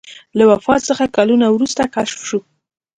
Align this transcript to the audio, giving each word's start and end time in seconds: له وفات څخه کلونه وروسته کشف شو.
له 0.37 0.43
وفات 0.51 0.81
څخه 0.89 1.05
کلونه 1.15 1.45
وروسته 1.49 1.83
کشف 1.95 2.19
شو. 2.29 2.39